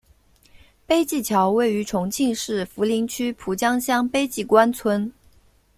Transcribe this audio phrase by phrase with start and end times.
[0.87, 5.13] 碑记桥位于重庆市涪陵区蒲江乡碑记关村。